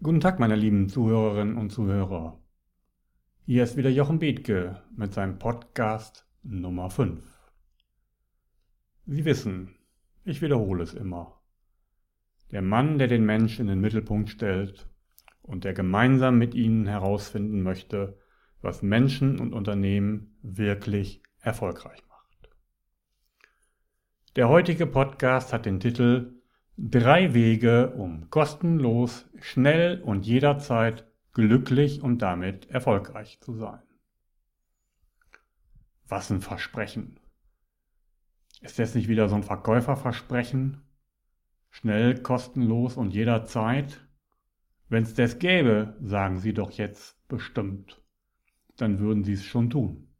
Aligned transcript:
Guten 0.00 0.20
Tag, 0.20 0.38
meine 0.38 0.54
lieben 0.54 0.88
Zuhörerinnen 0.88 1.56
und 1.56 1.70
Zuhörer. 1.70 2.40
Hier 3.46 3.64
ist 3.64 3.76
wieder 3.76 3.90
Jochen 3.90 4.20
Bethke 4.20 4.80
mit 4.94 5.12
seinem 5.12 5.40
Podcast 5.40 6.24
Nummer 6.44 6.88
5. 6.88 7.20
Sie 9.06 9.24
wissen, 9.24 9.74
ich 10.24 10.40
wiederhole 10.40 10.84
es 10.84 10.94
immer. 10.94 11.42
Der 12.52 12.62
Mann, 12.62 12.98
der 12.98 13.08
den 13.08 13.26
Mensch 13.26 13.58
in 13.58 13.66
den 13.66 13.80
Mittelpunkt 13.80 14.30
stellt 14.30 14.88
und 15.42 15.64
der 15.64 15.74
gemeinsam 15.74 16.38
mit 16.38 16.54
ihnen 16.54 16.86
herausfinden 16.86 17.64
möchte, 17.64 18.20
was 18.62 18.82
Menschen 18.82 19.40
und 19.40 19.52
Unternehmen 19.52 20.38
wirklich 20.42 21.24
erfolgreich 21.40 22.04
macht. 22.08 22.50
Der 24.36 24.48
heutige 24.48 24.86
Podcast 24.86 25.52
hat 25.52 25.66
den 25.66 25.80
Titel 25.80 26.37
Drei 26.80 27.34
Wege, 27.34 27.90
um 27.94 28.30
kostenlos, 28.30 29.28
schnell 29.40 30.00
und 30.00 30.24
jederzeit 30.24 31.10
glücklich 31.32 32.02
und 32.02 32.22
damit 32.22 32.70
erfolgreich 32.70 33.40
zu 33.40 33.52
sein. 33.54 33.82
Was 36.06 36.30
ein 36.30 36.40
Versprechen. 36.40 37.18
Ist 38.60 38.78
das 38.78 38.94
nicht 38.94 39.08
wieder 39.08 39.28
so 39.28 39.34
ein 39.34 39.42
Verkäuferversprechen? 39.42 40.80
Schnell, 41.68 42.22
kostenlos 42.22 42.96
und 42.96 43.12
jederzeit? 43.12 44.06
Wenn's 44.88 45.14
das 45.14 45.40
gäbe, 45.40 45.96
sagen 46.00 46.38
Sie 46.38 46.54
doch 46.54 46.70
jetzt 46.70 47.26
bestimmt, 47.26 48.00
dann 48.76 49.00
würden 49.00 49.24
Sie 49.24 49.32
es 49.32 49.44
schon 49.44 49.68
tun. 49.68 50.14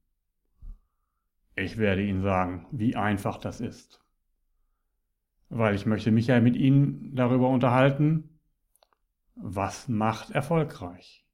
Ich 1.54 1.78
werde 1.78 2.04
Ihnen 2.04 2.22
sagen, 2.22 2.66
wie 2.72 2.96
einfach 2.96 3.36
das 3.36 3.60
ist 3.60 4.02
weil 5.48 5.74
ich 5.74 5.86
möchte 5.86 6.10
mich 6.10 6.26
ja 6.26 6.40
mit 6.40 6.56
Ihnen 6.56 7.14
darüber 7.14 7.48
unterhalten, 7.48 8.38
was 9.34 9.88
macht 9.88 10.30
erfolgreich? 10.30 11.24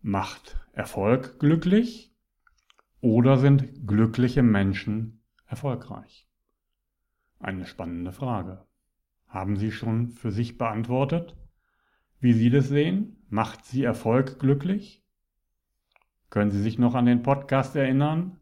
Macht 0.00 0.58
Erfolg 0.72 1.38
glücklich 1.38 2.14
oder 3.00 3.36
sind 3.36 3.86
glückliche 3.86 4.42
Menschen 4.42 5.22
erfolgreich? 5.46 6.28
Eine 7.38 7.66
spannende 7.66 8.12
Frage. 8.12 8.66
Haben 9.28 9.56
Sie 9.56 9.70
schon 9.70 10.08
für 10.08 10.30
sich 10.30 10.58
beantwortet, 10.58 11.36
wie 12.18 12.32
Sie 12.32 12.50
das 12.50 12.68
sehen? 12.68 13.24
Macht 13.28 13.64
Sie 13.64 13.82
Erfolg 13.82 14.38
glücklich? 14.38 15.04
Können 16.28 16.50
Sie 16.50 16.60
sich 16.60 16.78
noch 16.78 16.94
an 16.94 17.06
den 17.06 17.22
Podcast 17.22 17.76
erinnern, 17.76 18.40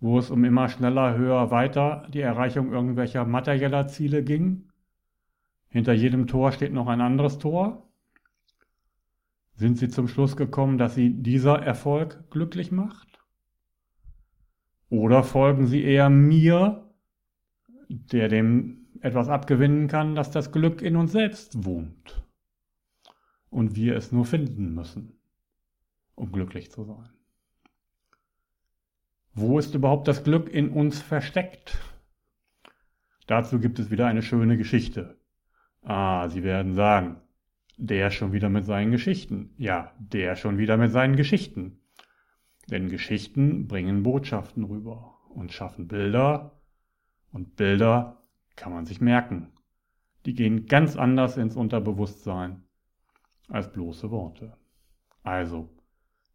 wo 0.00 0.18
es 0.18 0.30
um 0.30 0.44
immer 0.44 0.68
schneller, 0.68 1.16
höher, 1.16 1.50
weiter 1.50 2.06
die 2.12 2.20
Erreichung 2.20 2.72
irgendwelcher 2.72 3.24
materieller 3.24 3.86
Ziele 3.88 4.22
ging. 4.22 4.70
Hinter 5.68 5.92
jedem 5.92 6.26
Tor 6.26 6.52
steht 6.52 6.72
noch 6.72 6.86
ein 6.86 7.00
anderes 7.00 7.38
Tor. 7.38 7.88
Sind 9.54 9.78
Sie 9.78 9.88
zum 9.88 10.08
Schluss 10.08 10.36
gekommen, 10.36 10.78
dass 10.78 10.94
Sie 10.94 11.22
dieser 11.22 11.62
Erfolg 11.62 12.30
glücklich 12.30 12.72
macht? 12.72 13.20
Oder 14.88 15.22
folgen 15.22 15.66
Sie 15.66 15.82
eher 15.82 16.10
mir, 16.10 16.92
der 17.88 18.28
dem 18.28 18.86
etwas 19.00 19.28
abgewinnen 19.28 19.88
kann, 19.88 20.14
dass 20.14 20.30
das 20.30 20.52
Glück 20.52 20.82
in 20.82 20.96
uns 20.96 21.12
selbst 21.12 21.64
wohnt 21.64 22.24
und 23.50 23.76
wir 23.76 23.96
es 23.96 24.12
nur 24.12 24.24
finden 24.24 24.74
müssen, 24.74 25.18
um 26.14 26.32
glücklich 26.32 26.70
zu 26.70 26.84
sein? 26.84 27.13
Wo 29.36 29.58
ist 29.58 29.74
überhaupt 29.74 30.06
das 30.06 30.22
Glück 30.22 30.48
in 30.48 30.70
uns 30.70 31.02
versteckt? 31.02 31.78
Dazu 33.26 33.58
gibt 33.58 33.80
es 33.80 33.90
wieder 33.90 34.06
eine 34.06 34.22
schöne 34.22 34.56
Geschichte. 34.56 35.18
Ah, 35.82 36.28
Sie 36.28 36.44
werden 36.44 36.74
sagen, 36.74 37.16
der 37.76 38.12
schon 38.12 38.32
wieder 38.32 38.48
mit 38.48 38.64
seinen 38.64 38.92
Geschichten. 38.92 39.50
Ja, 39.58 39.92
der 39.98 40.36
schon 40.36 40.56
wieder 40.58 40.76
mit 40.76 40.92
seinen 40.92 41.16
Geschichten. 41.16 41.80
Denn 42.70 42.88
Geschichten 42.88 43.66
bringen 43.66 44.04
Botschaften 44.04 44.62
rüber 44.62 45.18
und 45.30 45.52
schaffen 45.52 45.88
Bilder. 45.88 46.60
Und 47.32 47.56
Bilder 47.56 48.22
kann 48.54 48.72
man 48.72 48.86
sich 48.86 49.00
merken. 49.00 49.52
Die 50.26 50.34
gehen 50.34 50.66
ganz 50.66 50.96
anders 50.96 51.36
ins 51.36 51.56
Unterbewusstsein 51.56 52.62
als 53.48 53.72
bloße 53.72 54.12
Worte. 54.12 54.56
Also, 55.24 55.68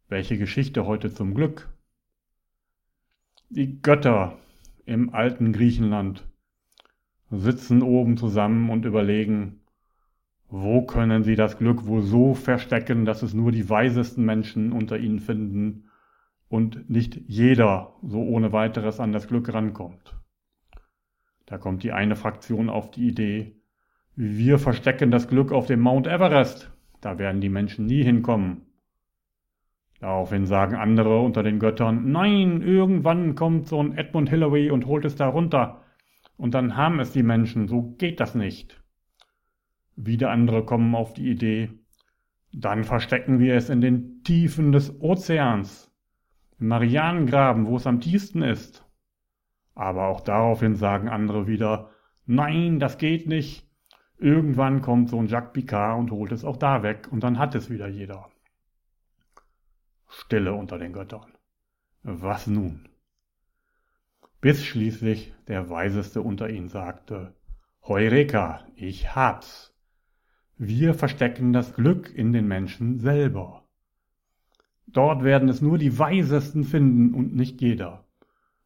welche 0.08 0.36
Geschichte 0.36 0.84
heute 0.84 1.10
zum 1.14 1.32
Glück? 1.32 1.72
Die 3.52 3.82
Götter 3.82 4.38
im 4.86 5.12
alten 5.12 5.52
Griechenland 5.52 6.24
sitzen 7.30 7.82
oben 7.82 8.16
zusammen 8.16 8.70
und 8.70 8.84
überlegen, 8.84 9.62
wo 10.48 10.82
können 10.86 11.24
sie 11.24 11.34
das 11.34 11.58
Glück 11.58 11.84
wohl 11.84 12.02
so 12.02 12.34
verstecken, 12.34 13.04
dass 13.04 13.24
es 13.24 13.34
nur 13.34 13.50
die 13.50 13.68
weisesten 13.68 14.24
Menschen 14.24 14.70
unter 14.70 14.98
ihnen 14.98 15.18
finden 15.18 15.90
und 16.48 16.88
nicht 16.88 17.22
jeder 17.26 17.96
so 18.04 18.22
ohne 18.22 18.52
weiteres 18.52 19.00
an 19.00 19.10
das 19.10 19.26
Glück 19.26 19.52
rankommt. 19.52 20.16
Da 21.46 21.58
kommt 21.58 21.82
die 21.82 21.90
eine 21.90 22.14
Fraktion 22.14 22.70
auf 22.70 22.92
die 22.92 23.08
Idee, 23.08 23.56
wir 24.14 24.60
verstecken 24.60 25.10
das 25.10 25.26
Glück 25.26 25.50
auf 25.50 25.66
dem 25.66 25.80
Mount 25.80 26.06
Everest, 26.06 26.70
da 27.00 27.18
werden 27.18 27.40
die 27.40 27.48
Menschen 27.48 27.86
nie 27.86 28.04
hinkommen. 28.04 28.69
Daraufhin 30.00 30.46
sagen 30.46 30.76
andere 30.76 31.20
unter 31.20 31.42
den 31.42 31.58
Göttern, 31.58 32.10
nein, 32.10 32.62
irgendwann 32.62 33.34
kommt 33.34 33.68
so 33.68 33.82
ein 33.82 33.96
Edmund 33.96 34.30
Hillary 34.30 34.70
und 34.70 34.86
holt 34.86 35.04
es 35.04 35.14
da 35.14 35.28
runter. 35.28 35.82
Und 36.38 36.54
dann 36.54 36.76
haben 36.76 37.00
es 37.00 37.12
die 37.12 37.22
Menschen, 37.22 37.68
so 37.68 37.82
geht 37.98 38.18
das 38.18 38.34
nicht. 38.34 38.82
Wieder 39.96 40.30
andere 40.30 40.64
kommen 40.64 40.94
auf 40.94 41.12
die 41.12 41.28
Idee, 41.28 41.70
dann 42.52 42.84
verstecken 42.84 43.38
wir 43.38 43.54
es 43.54 43.68
in 43.68 43.82
den 43.82 44.22
Tiefen 44.24 44.72
des 44.72 45.00
Ozeans, 45.02 45.94
im 46.58 46.68
Marianengraben, 46.68 47.66
wo 47.66 47.76
es 47.76 47.86
am 47.86 48.00
tiefsten 48.00 48.42
ist. 48.42 48.86
Aber 49.74 50.08
auch 50.08 50.22
daraufhin 50.22 50.76
sagen 50.76 51.10
andere 51.10 51.46
wieder, 51.46 51.90
nein, 52.24 52.80
das 52.80 52.96
geht 52.96 53.28
nicht. 53.28 53.68
Irgendwann 54.16 54.80
kommt 54.80 55.10
so 55.10 55.18
ein 55.18 55.26
Jacques 55.26 55.52
Picard 55.52 55.98
und 55.98 56.10
holt 56.10 56.32
es 56.32 56.44
auch 56.44 56.56
da 56.56 56.82
weg 56.82 57.08
und 57.10 57.22
dann 57.22 57.38
hat 57.38 57.54
es 57.54 57.68
wieder 57.68 57.88
jeder. 57.88 58.30
Stille 60.10 60.52
unter 60.52 60.76
den 60.76 60.92
Göttern. 60.92 61.32
Was 62.02 62.46
nun? 62.48 62.88
Bis 64.40 64.64
schließlich 64.64 65.32
der 65.46 65.70
Weiseste 65.70 66.20
unter 66.22 66.50
ihnen 66.50 66.68
sagte, 66.68 67.36
Heureka, 67.82 68.66
ich 68.74 69.14
hab's. 69.14 69.72
Wir 70.56 70.94
verstecken 70.94 71.52
das 71.52 71.74
Glück 71.74 72.12
in 72.14 72.32
den 72.32 72.48
Menschen 72.48 72.98
selber. 72.98 73.68
Dort 74.86 75.22
werden 75.22 75.48
es 75.48 75.62
nur 75.62 75.78
die 75.78 75.98
Weisesten 75.98 76.64
finden 76.64 77.14
und 77.14 77.34
nicht 77.34 77.60
jeder. 77.60 78.04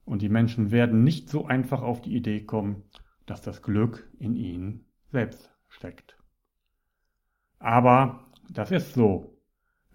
Und 0.05 0.23
die 0.23 0.31
Menschen 0.31 0.71
werden 0.71 1.05
nicht 1.05 1.29
so 1.29 1.45
einfach 1.47 1.83
auf 1.83 2.01
die 2.01 2.17
Idee 2.17 2.41
kommen, 2.45 2.85
dass 3.27 3.43
das 3.43 3.63
Glück 3.63 4.11
in 4.19 4.35
ihnen 4.35 4.87
selbst 5.11 5.53
steckt. 5.69 6.17
Aber 7.59 8.27
das 8.51 8.71
ist 8.71 8.95
so. 8.95 9.34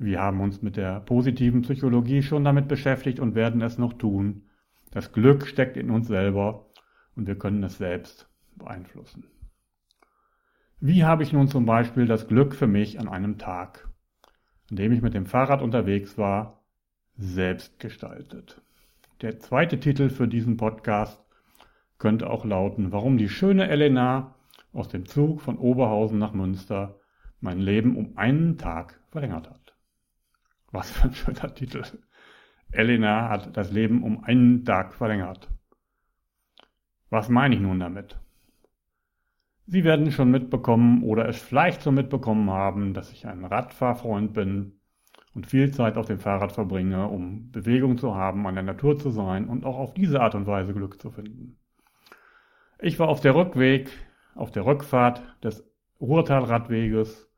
Wir 0.02 0.22
haben 0.22 0.40
uns 0.40 0.62
mit 0.62 0.78
der 0.78 1.02
positiven 1.02 1.64
Psychologie 1.64 2.22
schon 2.22 2.46
damit 2.46 2.70
beschäftigt 2.70 3.20
und 3.20 3.36
werden 3.36 3.62
es 3.62 3.78
noch 3.78 3.92
tun. 3.92 4.44
Das 4.92 5.12
Glück 5.12 5.46
steckt 5.46 5.76
in 5.76 5.92
uns 5.92 6.08
selber 6.08 6.68
und 7.18 7.28
wir 7.28 7.38
können 7.38 7.62
es 7.64 7.78
selbst 7.78 8.30
beeinflussen. 8.56 9.26
Wie 10.80 11.04
habe 11.04 11.24
ich 11.24 11.34
nun 11.34 11.50
zum 11.50 11.66
Beispiel 11.66 12.06
das 12.06 12.30
Glück 12.30 12.56
für 12.56 12.66
mich 12.66 12.98
an 12.98 13.10
einem 13.10 13.38
Tag, 13.38 13.90
an 14.70 14.78
dem 14.78 14.94
ich 14.94 15.02
mit 15.02 15.14
dem 15.14 15.26
Fahrrad 15.26 15.62
unterwegs 15.62 16.18
war, 16.18 16.62
selbst 17.18 17.78
gestaltet? 17.80 18.62
Der 19.22 19.38
zweite 19.40 19.82
Titel 19.82 20.10
für 20.10 20.30
diesen 20.30 20.56
Podcast 20.56 21.22
könnte 21.98 22.30
auch 22.30 22.46
lauten, 22.46 22.94
warum 22.94 23.18
die 23.18 23.28
schöne 23.28 23.68
Elena 23.68 24.34
aus 24.72 24.88
dem 24.88 25.06
Zug 25.06 25.42
von 25.42 25.58
Oberhausen 25.58 26.18
nach 26.18 26.32
Münster 26.32 27.02
mein 27.42 27.60
Leben 27.60 27.98
um 27.98 28.18
einen 28.18 28.58
Tag 28.58 28.98
verlängert 29.10 29.50
hat. 29.50 29.69
Was 30.72 30.92
für 30.92 31.08
ein 31.08 31.14
schöner 31.14 31.54
Titel. 31.54 31.84
Elena 32.72 33.30
hat 33.30 33.56
das 33.58 33.72
Leben 33.72 34.04
um 34.04 34.24
einen 34.24 34.64
Tag 34.64 34.94
verlängert. 34.94 35.50
Was 37.10 37.30
meine 37.30 37.56
ich 37.56 37.62
nun 37.62 37.80
damit? 37.80 38.20
Sie 39.66 39.84
werden 39.84 40.12
schon 40.12 40.32
mitbekommen 40.32 41.04
oder 41.04 41.28
es 41.28 41.42
vielleicht 41.42 41.84
schon 41.84 41.96
mitbekommen 41.96 42.50
haben, 42.50 42.94
dass 42.94 43.12
ich 43.12 43.28
ein 43.28 43.46
Radfahrfreund 43.46 44.34
bin 44.34 44.80
und 45.34 45.48
viel 45.48 45.72
Zeit 45.72 45.98
auf 45.98 46.06
dem 46.06 46.20
Fahrrad 46.20 46.52
verbringe, 46.52 47.08
um 47.08 47.52
Bewegung 47.52 47.98
zu 47.98 48.16
haben, 48.16 48.46
an 48.48 48.56
der 48.56 48.64
Natur 48.64 48.98
zu 48.98 49.10
sein 49.10 49.48
und 49.48 49.66
auch 49.66 49.78
auf 49.78 49.94
diese 49.94 50.22
Art 50.22 50.36
und 50.36 50.48
Weise 50.48 50.74
Glück 50.74 51.02
zu 51.02 51.12
finden. 51.12 51.58
Ich 52.80 52.98
war 52.98 53.10
auf 53.10 53.22
der 53.22 53.36
Rückweg, 53.36 53.92
auf 54.36 54.52
der 54.52 54.66
Rückfahrt 54.66 55.22
des 55.44 55.68
Ruhrtalradweges 56.02 57.29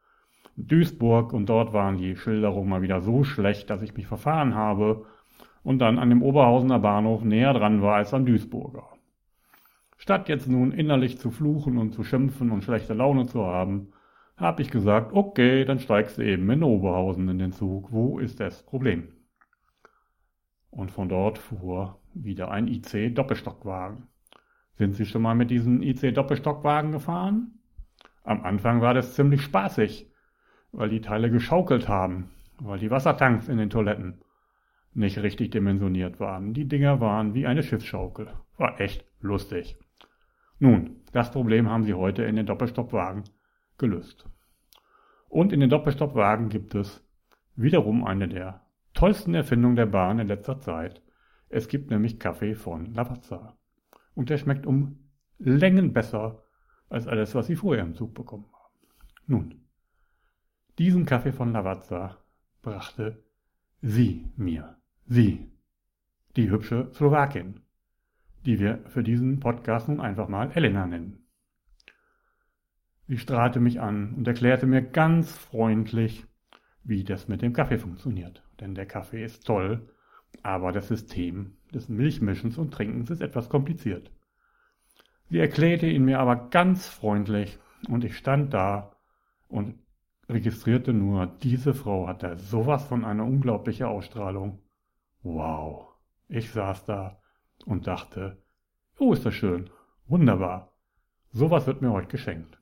Duisburg 0.68 1.34
und 1.34 1.48
dort 1.48 1.74
waren 1.74 1.98
die 1.98 2.16
Schilderungen 2.16 2.70
mal 2.70 2.82
wieder 2.82 3.02
so 3.02 3.24
schlecht, 3.24 3.70
dass 3.70 3.82
ich 3.82 3.96
mich 3.96 4.08
verfahren 4.08 4.56
habe 4.56 5.06
und 5.64 5.80
dann 5.80 6.00
an 6.00 6.10
dem 6.10 6.22
Oberhausener 6.22 6.80
Bahnhof 6.80 7.24
näher 7.24 7.54
dran 7.54 7.82
war 7.82 7.96
als 7.96 8.14
am 8.14 8.26
Duisburger. 8.26 8.88
Statt 9.98 10.30
jetzt 10.30 10.50
nun 10.50 10.72
innerlich 10.72 11.20
zu 11.20 11.30
fluchen 11.30 11.78
und 11.78 11.94
zu 11.94 12.04
schimpfen 12.04 12.52
und 12.52 12.64
schlechte 12.64 12.94
Laune 12.94 13.28
zu 13.28 13.46
haben, 13.46 13.94
habe 14.36 14.64
ich 14.64 14.72
gesagt, 14.72 15.14
okay, 15.14 15.66
dann 15.66 15.80
steigst 15.80 16.18
du 16.18 16.24
eben 16.24 16.50
in 16.50 16.64
Oberhausen 16.64 17.30
in 17.30 17.38
den 17.38 17.52
Zug. 17.52 17.92
Wo 17.92 18.18
ist 18.18 18.40
das 18.40 18.64
Problem? 18.64 19.10
Und 20.72 20.90
von 20.90 21.10
dort 21.10 21.38
fuhr 21.38 22.00
wieder 22.14 22.50
ein 22.50 22.68
IC-Doppelstockwagen. 22.68 24.08
Sind 24.74 24.96
Sie 24.96 25.06
schon 25.06 25.22
mal 25.22 25.36
mit 25.36 25.52
diesem 25.52 25.84
IC-Doppelstockwagen 25.84 26.92
gefahren? 26.92 27.60
Am 28.24 28.44
Anfang 28.44 28.82
war 28.82 28.94
das 28.94 29.14
ziemlich 29.14 29.42
spaßig, 29.42 30.11
weil 30.72 30.90
die 30.90 31.02
Teile 31.02 31.30
geschaukelt 31.30 31.88
haben, 31.88 32.32
weil 32.60 32.80
die 32.80 32.92
Wassertanks 32.92 33.48
in 33.48 33.58
den 33.58 33.70
Toiletten 33.70 34.22
nicht 34.94 35.18
richtig 35.20 35.52
dimensioniert 35.52 36.20
waren. 36.20 36.54
Die 36.54 36.68
Dinger 36.68 37.00
waren 37.00 37.34
wie 37.34 37.48
eine 37.48 37.64
Schiffsschaukel. 37.64 38.34
War 38.58 38.80
echt 38.80 39.06
lustig. 39.22 39.78
Nun, 40.60 40.98
das 41.12 41.32
Problem 41.32 41.70
haben 41.70 41.84
sie 41.84 41.94
heute 41.94 42.24
in 42.24 42.36
den 42.36 42.46
Doppelstockwagen 42.46 43.24
gelöst. 43.78 44.30
Und 45.28 45.54
in 45.54 45.60
den 45.60 45.70
Doppelstockwagen 45.70 46.50
gibt 46.50 46.76
es 46.76 47.04
wiederum 47.56 48.04
eine 48.04 48.28
der 48.28 48.62
tollsten 48.94 49.34
Erfindungen 49.34 49.76
der 49.76 49.86
Bahn 49.86 50.20
in 50.20 50.28
letzter 50.28 50.60
Zeit. 50.60 51.02
Es 51.50 51.68
gibt 51.68 51.90
nämlich 51.90 52.20
Kaffee 52.20 52.54
von 52.54 52.94
Lavazza. 52.94 53.58
Und 54.14 54.30
der 54.30 54.38
schmeckt 54.38 54.66
um 54.66 55.00
Längen 55.38 55.94
besser 55.94 56.44
als 56.90 57.08
alles, 57.08 57.34
was 57.34 57.48
sie 57.48 57.56
vorher 57.56 57.84
im 57.84 57.96
Zug 57.96 58.14
bekommen 58.14 58.46
haben. 58.52 58.76
Nun, 59.26 59.62
diesen 60.82 61.06
Kaffee 61.06 61.32
von 61.32 61.52
Lavazza 61.52 62.18
brachte 62.64 63.24
sie 63.84 64.26
mir. 64.36 64.78
Sie, 65.06 65.52
die 66.36 66.50
hübsche 66.50 66.90
Slowakin, 66.96 67.60
die 68.48 68.60
wir 68.60 68.80
für 68.88 69.04
diesen 69.04 69.40
Podcast 69.40 69.90
nun 69.90 70.02
einfach 70.02 70.28
mal 70.28 70.50
Elena 70.54 70.88
nennen. 70.88 71.28
Sie 73.08 73.20
strahlte 73.20 73.60
mich 73.60 73.80
an 73.80 74.16
und 74.16 74.28
erklärte 74.28 74.66
mir 74.66 74.82
ganz 74.82 75.32
freundlich, 75.38 76.26
wie 76.84 77.04
das 77.04 77.28
mit 77.28 77.44
dem 77.44 77.54
Kaffee 77.54 77.78
funktioniert. 77.78 78.42
Denn 78.60 78.74
der 78.74 78.88
Kaffee 78.88 79.24
ist 79.24 79.46
toll, 79.46 79.88
aber 80.42 80.72
das 80.72 80.88
System 80.88 81.58
des 81.72 81.90
Milchmischens 81.90 82.58
und 82.58 82.74
Trinkens 82.74 83.12
ist 83.12 83.22
etwas 83.22 83.50
kompliziert. 83.50 84.10
Sie 85.30 85.38
erklärte 85.38 85.86
ihn 85.86 86.06
mir 86.06 86.18
aber 86.18 86.50
ganz 86.50 86.88
freundlich 86.88 87.60
und 87.88 88.04
ich 88.04 88.18
stand 88.18 88.52
da 88.56 88.96
und 89.48 89.76
registrierte 90.32 90.94
nur, 90.94 91.28
diese 91.28 91.74
Frau 91.74 92.08
hat 92.08 92.24
da 92.24 92.36
sowas 92.36 92.86
von 92.86 93.06
einer 93.06 93.26
unglaubliche 93.26 93.88
Ausstrahlung. 93.88 94.60
Wow. 95.24 95.88
Ich 96.28 96.52
saß 96.52 96.86
da 96.86 97.22
und 97.66 97.88
dachte, 97.88 98.42
oh, 98.98 99.14
ist 99.14 99.26
das 99.26 99.34
schön. 99.34 99.70
Wunderbar. 100.08 100.74
Sowas 101.32 101.68
wird 101.68 101.82
mir 101.82 101.92
heute 101.92 102.08
geschenkt. 102.08 102.60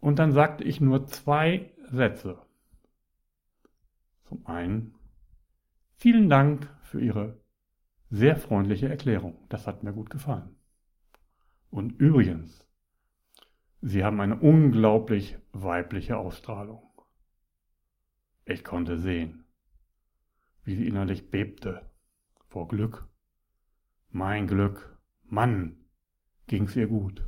Und 0.00 0.18
dann 0.18 0.32
sagte 0.32 0.64
ich 0.64 0.80
nur 0.80 1.06
zwei 1.06 1.72
Sätze. 1.90 2.38
Zum 4.24 4.46
einen, 4.46 4.94
vielen 5.94 6.28
Dank 6.28 6.68
für 6.82 7.00
Ihre 7.00 7.40
sehr 8.10 8.36
freundliche 8.36 8.88
Erklärung. 8.88 9.38
Das 9.48 9.66
hat 9.66 9.82
mir 9.82 9.92
gut 9.92 10.10
gefallen. 10.10 10.56
Und 11.70 12.00
übrigens, 12.00 12.65
Sie 13.88 14.02
haben 14.02 14.20
eine 14.20 14.34
unglaublich 14.34 15.38
weibliche 15.52 16.16
Ausstrahlung. 16.16 16.82
Ich 18.44 18.64
konnte 18.64 18.98
sehen, 18.98 19.44
wie 20.64 20.74
sie 20.74 20.88
innerlich 20.88 21.30
bebte 21.30 21.82
vor 22.48 22.66
Glück. 22.66 23.06
Mein 24.10 24.48
Glück, 24.48 24.98
Mann, 25.22 25.76
ging's 26.48 26.74
ihr 26.74 26.88
gut. 26.88 27.22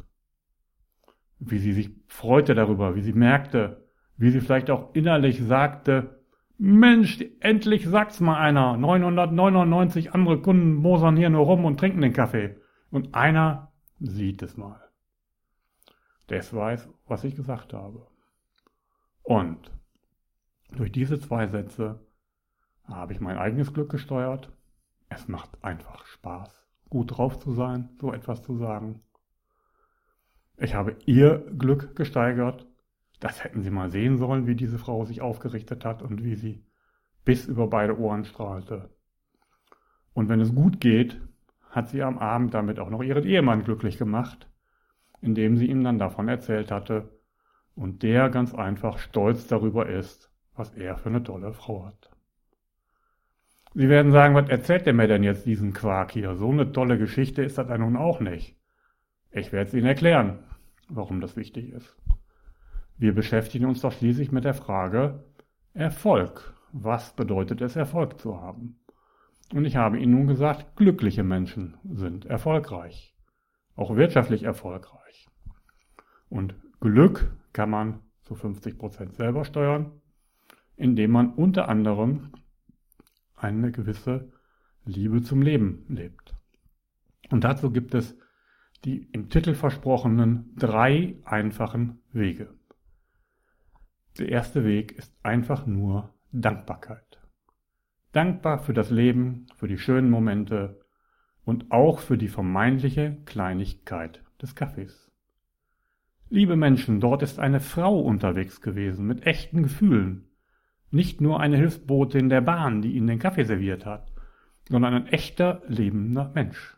Wie 1.38 1.58
sie 1.58 1.72
sich 1.72 1.90
freute 2.08 2.56
darüber, 2.56 2.96
wie 2.96 3.02
sie 3.02 3.12
merkte, 3.12 3.88
wie 4.16 4.30
sie 4.30 4.40
vielleicht 4.40 4.68
auch 4.68 4.92
innerlich 4.96 5.40
sagte, 5.40 6.24
Mensch, 6.56 7.24
endlich 7.38 7.86
sagt's 7.86 8.18
mal 8.18 8.36
einer, 8.36 8.76
999 8.76 10.12
andere 10.12 10.42
Kunden 10.42 10.74
mosern 10.74 11.16
hier 11.16 11.30
nur 11.30 11.46
rum 11.46 11.64
und 11.64 11.78
trinken 11.78 12.00
den 12.00 12.14
Kaffee. 12.14 12.56
Und 12.90 13.14
einer 13.14 13.70
sieht 14.00 14.42
es 14.42 14.56
mal. 14.56 14.87
Das 16.28 16.54
weiß, 16.54 16.88
was 17.06 17.24
ich 17.24 17.34
gesagt 17.34 17.72
habe. 17.72 18.06
Und 19.22 19.72
durch 20.70 20.92
diese 20.92 21.18
zwei 21.18 21.48
Sätze 21.48 22.06
habe 22.84 23.12
ich 23.12 23.20
mein 23.20 23.38
eigenes 23.38 23.72
Glück 23.72 23.90
gesteuert. 23.90 24.52
Es 25.08 25.26
macht 25.28 25.62
einfach 25.64 26.06
Spaß, 26.06 26.66
gut 26.88 27.16
drauf 27.16 27.38
zu 27.38 27.52
sein, 27.52 27.90
so 28.00 28.12
etwas 28.12 28.42
zu 28.42 28.56
sagen. 28.56 29.02
Ich 30.58 30.74
habe 30.74 30.96
ihr 31.06 31.38
Glück 31.58 31.96
gesteigert. 31.96 32.66
Das 33.20 33.42
hätten 33.42 33.62
Sie 33.62 33.70
mal 33.70 33.90
sehen 33.90 34.16
sollen, 34.18 34.46
wie 34.46 34.54
diese 34.54 34.78
Frau 34.78 35.04
sich 35.04 35.22
aufgerichtet 35.22 35.84
hat 35.84 36.02
und 36.02 36.22
wie 36.22 36.34
sie 36.34 36.64
bis 37.24 37.46
über 37.46 37.68
beide 37.68 37.98
Ohren 37.98 38.24
strahlte. 38.24 38.90
Und 40.12 40.28
wenn 40.28 40.40
es 40.40 40.54
gut 40.54 40.80
geht, 40.80 41.20
hat 41.70 41.88
sie 41.88 42.02
am 42.02 42.18
Abend 42.18 42.54
damit 42.54 42.78
auch 42.78 42.90
noch 42.90 43.02
ihren 43.02 43.24
Ehemann 43.24 43.64
glücklich 43.64 43.98
gemacht, 43.98 44.48
indem 45.20 45.56
sie 45.56 45.66
ihm 45.66 45.84
dann 45.84 45.98
davon 45.98 46.28
erzählt 46.28 46.70
hatte 46.70 47.08
und 47.74 48.02
der 48.02 48.28
ganz 48.28 48.54
einfach 48.54 48.98
stolz 48.98 49.46
darüber 49.46 49.88
ist, 49.88 50.30
was 50.54 50.74
er 50.74 50.96
für 50.96 51.08
eine 51.08 51.22
tolle 51.22 51.52
Frau 51.52 51.86
hat. 51.86 52.10
Sie 53.74 53.88
werden 53.88 54.12
sagen, 54.12 54.34
was 54.34 54.48
erzählt 54.48 54.86
der 54.86 54.94
mir 54.94 55.06
denn 55.06 55.22
jetzt 55.22 55.46
diesen 55.46 55.72
Quark 55.72 56.12
hier? 56.12 56.34
So 56.34 56.50
eine 56.50 56.72
tolle 56.72 56.98
Geschichte 56.98 57.42
ist 57.42 57.58
das 57.58 57.68
ja 57.68 57.78
nun 57.78 57.96
auch 57.96 58.20
nicht. 58.20 58.56
Ich 59.30 59.52
werde 59.52 59.68
es 59.68 59.74
Ihnen 59.74 59.86
erklären, 59.86 60.38
warum 60.88 61.20
das 61.20 61.36
wichtig 61.36 61.70
ist. 61.70 61.96
Wir 62.96 63.14
beschäftigen 63.14 63.66
uns 63.66 63.80
doch 63.82 63.92
schließlich 63.92 64.32
mit 64.32 64.44
der 64.44 64.54
Frage 64.54 65.24
Erfolg. 65.74 66.54
Was 66.72 67.14
bedeutet 67.14 67.60
es, 67.60 67.76
Erfolg 67.76 68.18
zu 68.18 68.40
haben? 68.40 68.80
Und 69.54 69.64
ich 69.64 69.76
habe 69.76 69.98
Ihnen 69.98 70.12
nun 70.12 70.26
gesagt, 70.26 70.76
glückliche 70.76 71.22
Menschen 71.22 71.76
sind 71.84 72.26
erfolgreich, 72.26 73.14
auch 73.78 73.94
wirtschaftlich 73.94 74.42
erfolgreich. 74.42 75.28
Und 76.28 76.56
Glück 76.80 77.34
kann 77.52 77.70
man 77.70 78.00
zu 78.22 78.34
50 78.34 78.76
Prozent 78.76 79.14
selber 79.14 79.44
steuern, 79.44 79.92
indem 80.76 81.12
man 81.12 81.32
unter 81.32 81.68
anderem 81.68 82.32
eine 83.36 83.70
gewisse 83.70 84.32
Liebe 84.84 85.22
zum 85.22 85.42
Leben 85.42 85.84
lebt. 85.88 86.34
Und 87.30 87.44
dazu 87.44 87.70
gibt 87.70 87.94
es 87.94 88.18
die 88.84 89.08
im 89.12 89.28
Titel 89.28 89.54
versprochenen 89.54 90.54
drei 90.56 91.16
einfachen 91.24 92.00
Wege. 92.12 92.54
Der 94.18 94.28
erste 94.28 94.64
Weg 94.64 94.92
ist 94.92 95.16
einfach 95.22 95.66
nur 95.66 96.14
Dankbarkeit. 96.32 97.20
Dankbar 98.12 98.58
für 98.58 98.72
das 98.72 98.90
Leben, 98.90 99.46
für 99.56 99.68
die 99.68 99.78
schönen 99.78 100.10
Momente 100.10 100.80
und 101.48 101.70
auch 101.70 102.00
für 102.00 102.18
die 102.18 102.28
vermeintliche 102.28 103.16
Kleinigkeit 103.24 104.22
des 104.42 104.54
Kaffees. 104.54 105.10
Liebe 106.28 106.56
Menschen, 106.56 107.00
dort 107.00 107.22
ist 107.22 107.38
eine 107.38 107.60
Frau 107.60 107.98
unterwegs 108.00 108.60
gewesen 108.60 109.06
mit 109.06 109.26
echten 109.26 109.62
Gefühlen, 109.62 110.28
nicht 110.90 111.22
nur 111.22 111.40
eine 111.40 111.56
Hilfsbotin 111.56 112.28
der 112.28 112.42
Bahn, 112.42 112.82
die 112.82 112.92
ihnen 112.92 113.06
den 113.06 113.18
Kaffee 113.18 113.44
serviert 113.44 113.86
hat, 113.86 114.12
sondern 114.68 114.92
ein 114.92 115.06
echter 115.06 115.62
lebender 115.66 116.30
Mensch. 116.34 116.76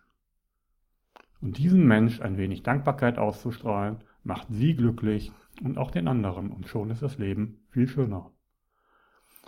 Und 1.40 1.58
diesem 1.58 1.88
Mensch 1.88 2.20
ein 2.20 2.36
wenig 2.36 2.62
Dankbarkeit 2.62 3.18
auszustrahlen, 3.18 4.04
macht 4.22 4.46
sie 4.50 4.76
glücklich 4.76 5.32
und 5.64 5.78
auch 5.78 5.90
den 5.90 6.06
anderen 6.06 6.52
und 6.52 6.68
schon 6.68 6.92
ist 6.92 7.02
das 7.02 7.18
Leben 7.18 7.58
viel 7.70 7.88
schöner. 7.88 8.30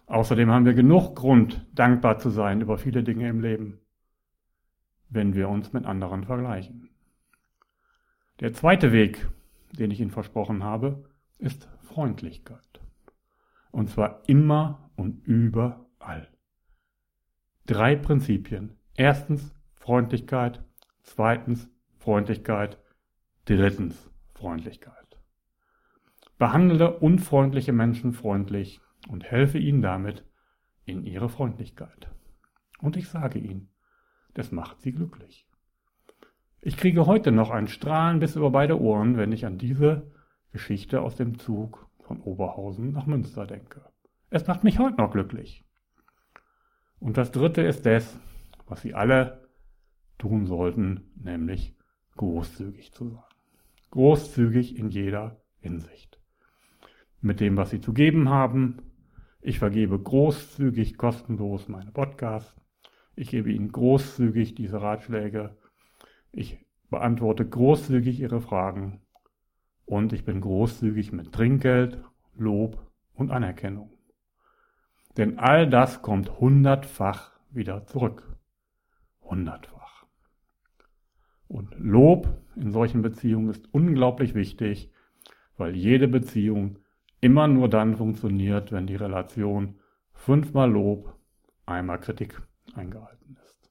Außerdem 0.07 0.51
haben 0.51 0.65
wir 0.65 0.75
genug 0.75 1.15
Grund, 1.15 1.65
dankbar 1.73 2.19
zu 2.19 2.31
sein 2.31 2.61
über 2.61 2.77
viele 2.77 3.05
Dinge 3.05 3.29
im 3.29 3.41
Leben, 3.41 3.82
wenn 5.13 5.35
wir 5.35 5.49
uns 5.49 5.73
mit 5.73 5.85
anderen 5.85 6.25
vergleichen. 6.25 6.89
Der 8.41 8.53
zweite 8.53 8.93
Weg, 8.93 9.29
den 9.73 9.91
ich 9.91 10.01
Ihnen 10.01 10.11
versprochen 10.11 10.65
habe, 10.65 11.05
ist 11.39 11.69
Freundlichkeit. 11.83 12.81
Und 13.71 13.89
zwar 13.89 14.23
immer 14.27 14.91
und 14.97 15.27
überall. 15.27 16.29
Drei 17.67 17.97
Prinzipien. 17.97 18.79
Erstens 18.97 19.55
Freundlichkeit. 19.75 20.65
Zweitens 21.03 21.69
Freundlichkeit. 21.99 22.79
Drittens 23.45 24.11
Freundlichkeit. 24.35 24.95
Behandle 26.39 26.99
unfreundliche 26.99 27.73
Menschen 27.73 28.13
freundlich 28.13 28.81
und 29.09 29.25
helfe 29.25 29.59
ihnen 29.59 29.83
damit 29.83 30.25
in 30.85 31.05
ihre 31.05 31.29
Freundlichkeit. 31.29 32.09
Und 32.81 32.97
ich 32.97 33.09
sage 33.09 33.39
ihnen, 33.39 33.72
das 34.35 34.53
macht 34.53 34.81
sie 34.81 34.93
glücklich. 34.93 35.47
Ich 36.61 36.77
kriege 36.77 37.07
heute 37.07 37.33
noch 37.33 37.51
ein 37.51 37.67
Strahlen 37.67 38.21
bis 38.21 38.37
über 38.37 38.51
beide 38.51 38.81
Ohren, 38.81 39.17
wenn 39.17 39.33
ich 39.33 39.47
an 39.47 39.59
diese 39.59 40.11
Geschichte 40.53 41.03
aus 41.03 41.17
dem 41.17 41.39
Zug 41.39 41.89
von 42.01 42.21
Oberhausen 42.21 42.93
nach 42.93 43.07
Münster 43.07 43.47
denke. 43.47 43.83
Es 44.31 44.47
macht 44.47 44.65
mich 44.65 44.79
heute 44.79 44.97
noch 44.97 45.13
glücklich. 45.13 45.65
Und 47.01 47.17
das 47.17 47.33
dritte 47.33 47.63
ist 47.63 47.85
das, 47.85 48.19
was 48.67 48.83
Sie 48.83 48.95
alle 48.95 49.49
tun 50.19 50.47
sollten, 50.47 51.11
nämlich 51.17 51.77
großzügig 52.17 52.93
zu 52.93 53.09
sein. 53.09 53.25
Großzügig 53.91 54.79
in 54.79 54.89
jeder 54.89 55.41
Hinsicht. 55.61 56.19
mit 57.21 57.41
dem, 57.41 57.57
was 57.57 57.71
Sie 57.71 57.81
zu 57.81 57.93
geben 57.93 58.29
haben. 58.29 58.79
Ich 59.41 59.59
vergebe 59.59 59.99
großzügig 59.99 60.97
kostenlos 60.97 61.69
meine 61.69 61.93
Podcasts. 61.93 62.62
Ich 63.15 63.29
gebe 63.29 63.53
Ihnen 63.53 63.71
großzügig 63.73 64.55
diese 64.55 64.81
Ratschläge. 64.81 65.57
Ich 66.31 66.59
beantworte 66.91 67.47
großzügig 67.47 68.21
Ihre 68.21 68.41
Fragen. 68.41 69.03
Und 69.85 70.13
ich 70.13 70.25
bin 70.25 70.41
großzügig 70.41 71.13
mit 71.13 71.33
Trinkgeld, 71.33 72.03
Lob 72.35 72.91
und 73.15 73.31
Anerkennung. 73.31 73.91
Denn 75.17 75.39
all 75.39 75.69
das 75.69 76.01
kommt 76.01 76.41
hundertfach 76.41 77.33
wieder 77.51 77.87
zurück. 77.87 78.37
Hundertfach. 79.21 80.07
Und 81.49 81.75
Lob 81.79 82.43
in 82.57 82.73
solchen 82.73 83.03
Beziehungen 83.03 83.51
ist 83.51 83.69
unglaublich 83.73 84.35
wichtig, 84.35 84.91
weil 85.59 85.77
jede 85.77 86.09
Beziehung 86.09 86.79
immer 87.21 87.47
nur 87.47 87.69
dann 87.69 87.97
funktioniert, 87.97 88.73
wenn 88.73 88.87
die 88.87 88.97
Relation 88.97 89.79
fünfmal 90.15 90.71
Lob, 90.71 91.15
einmal 91.67 92.01
Kritik 92.01 92.41
eingehalten 92.75 93.37
ist. 93.45 93.71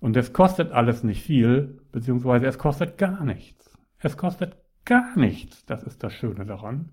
Und 0.00 0.16
es 0.16 0.32
kostet 0.32 0.72
alles 0.72 1.04
nicht 1.04 1.22
viel, 1.22 1.80
beziehungsweise 1.92 2.46
es 2.46 2.58
kostet 2.58 2.98
gar 2.98 3.24
nichts. 3.24 3.78
Es 3.98 4.16
kostet 4.16 4.56
gar 4.84 5.16
nichts. 5.16 5.64
Das 5.66 5.82
ist 5.82 6.02
das 6.02 6.12
Schöne 6.12 6.44
daran. 6.44 6.92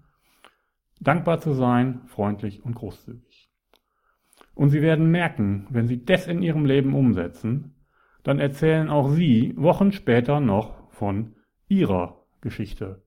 Dankbar 1.00 1.40
zu 1.40 1.54
sein, 1.54 2.02
freundlich 2.08 2.64
und 2.64 2.76
großzügig. 2.76 3.50
Und 4.54 4.70
Sie 4.70 4.82
werden 4.82 5.10
merken, 5.10 5.68
wenn 5.70 5.88
Sie 5.88 6.04
das 6.04 6.28
in 6.28 6.42
Ihrem 6.42 6.66
Leben 6.66 6.94
umsetzen, 6.94 7.76
dann 8.24 8.40
erzählen 8.40 8.90
auch 8.90 9.10
Sie 9.10 9.54
Wochen 9.58 9.92
später 9.92 10.40
noch 10.40 10.92
von 10.92 11.36
Ihrer 11.68 12.26
Geschichte 12.42 13.04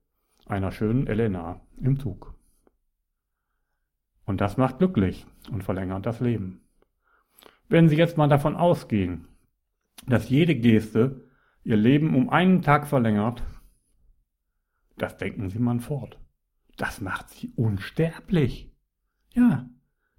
einer 0.47 0.73
schönen 0.73 1.07
Elena 1.07 1.61
im 1.81 1.99
Zug. 1.99 2.35
Und 4.25 4.41
das 4.41 4.57
macht 4.57 4.79
glücklich 4.79 5.27
und 5.51 5.63
verlängert 5.63 6.07
das 6.07 6.21
Leben. 6.21 6.63
Wenn 7.73 7.89
Sie 7.89 7.97
jetzt 7.97 8.19
mal 8.19 8.29
davon 8.29 8.55
ausgehen, 8.55 9.29
dass 10.07 10.29
jede 10.29 10.55
Geste 10.55 11.25
Ihr 11.65 11.79
Leben 11.79 12.15
um 12.15 12.29
einen 12.29 12.61
Tag 12.61 12.87
verlängert, 12.87 13.43
das 14.99 15.17
denken 15.17 15.49
Sie 15.49 15.59
mal 15.59 15.81
fort. 15.81 16.21
Das 16.77 17.01
macht 17.01 17.31
Sie 17.31 17.51
unsterblich. 17.57 18.71
Ja, 19.33 19.71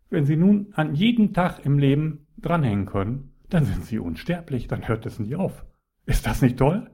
wenn 0.10 0.26
Sie 0.26 0.36
nun 0.36 0.74
an 0.74 0.96
jeden 0.96 1.36
Tag 1.36 1.64
im 1.64 1.78
Leben 1.78 2.26
dranhängen 2.40 2.88
können, 2.88 3.36
dann 3.50 3.66
sind 3.66 3.86
Sie 3.86 4.00
unsterblich, 4.00 4.68
dann 4.68 4.88
hört 4.88 5.06
es 5.06 5.20
nie 5.20 5.36
auf. 5.36 5.64
Ist 6.08 6.26
das 6.26 6.42
nicht 6.42 6.58
toll? 6.58 6.90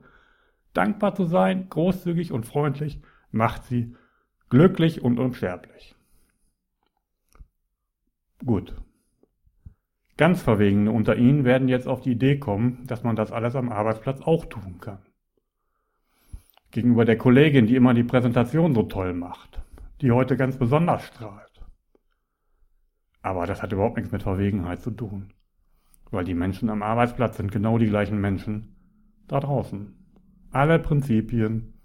Dankbar 0.74 1.16
zu 1.16 1.24
sein, 1.24 1.70
großzügig 1.70 2.34
und 2.34 2.46
freundlich, 2.46 3.02
macht 3.32 3.64
Sie 3.64 3.96
glücklich 4.50 5.02
und 5.02 5.20
unsterblich. 5.20 5.96
Gut, 8.44 8.76
Ganz 10.20 10.42
Verwegene 10.42 10.92
unter 10.92 11.16
Ihnen 11.16 11.46
werden 11.46 11.70
jetzt 11.70 11.88
auf 11.88 12.02
die 12.02 12.12
Idee 12.12 12.40
kommen, 12.40 12.86
dass 12.88 13.06
man 13.06 13.16
das 13.16 13.32
alles 13.32 13.56
am 13.56 13.72
Arbeitsplatz 13.72 14.20
auch 14.20 14.44
tun 14.48 14.78
kann. 14.82 15.00
Gegenüber 16.72 17.06
der 17.06 17.18
Kollegin, 17.18 17.68
die 17.68 17.78
immer 17.78 17.94
die 17.94 18.04
Präsentation 18.04 18.74
so 18.76 18.84
toll 18.84 19.14
macht, 19.14 19.62
die 20.02 20.12
heute 20.12 20.36
ganz 20.36 20.58
besonders 20.58 21.06
strahlt. 21.06 21.64
Aber 23.22 23.46
das 23.46 23.62
hat 23.62 23.72
überhaupt 23.72 23.96
nichts 23.96 24.12
mit 24.12 24.24
Verwegenheit 24.24 24.82
zu 24.82 24.92
tun, 24.92 25.32
weil 26.12 26.26
die 26.26 26.34
Menschen 26.34 26.70
am 26.70 26.84
Arbeitsplatz 26.84 27.38
sind 27.38 27.54
genau 27.54 27.78
die 27.78 27.88
gleichen 27.88 28.20
Menschen 28.20 28.76
da 29.30 29.40
draußen. 29.40 29.96
Alle 30.52 30.80
Prinzipien, 30.80 31.76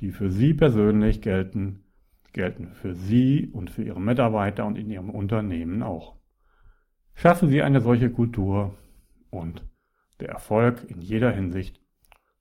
die 0.00 0.10
für 0.10 0.32
Sie 0.32 0.54
persönlich 0.54 1.22
gelten, 1.22 1.84
gelten 2.32 2.72
für 2.72 2.96
Sie 2.96 3.46
und 3.46 3.70
für 3.70 3.84
Ihre 3.84 4.00
Mitarbeiter 4.00 4.66
und 4.66 4.76
in 4.76 4.90
Ihrem 4.90 5.10
Unternehmen 5.10 5.84
auch. 5.84 6.19
Schaffen 7.20 7.50
Sie 7.50 7.60
eine 7.60 7.82
solche 7.82 8.08
Kultur 8.08 8.78
und 9.28 9.62
der 10.20 10.30
Erfolg 10.30 10.86
in 10.88 11.02
jeder 11.02 11.30
Hinsicht 11.30 11.78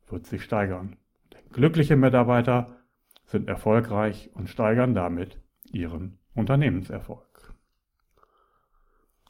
wird 0.07 0.25
sich 0.25 0.41
steigern. 0.41 0.95
Denn 1.33 1.41
glückliche 1.51 1.97
Mitarbeiter 1.97 2.77
sind 3.25 3.49
erfolgreich 3.49 4.29
und 4.35 4.47
steigern 4.47 4.95
damit 4.95 5.37
ihren 5.69 6.17
Unternehmenserfolg. 6.33 7.53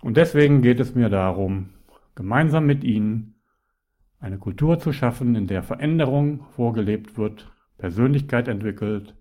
Und 0.04 0.18
deswegen 0.18 0.62
geht 0.62 0.80
es 0.80 0.94
mir 0.94 1.10
darum, 1.10 1.70
gemeinsam 2.14 2.68
mit 2.68 2.84
Ihnen 2.84 3.42
eine 4.20 4.38
Kultur 4.38 4.78
zu 4.78 4.94
schaffen, 4.94 5.34
in 5.34 5.48
der 5.48 5.64
Veränderung 5.64 6.44
vorgelebt 6.52 7.18
wird, 7.18 7.52
Persönlichkeit 7.80 8.48
entwickelt, 8.48 9.16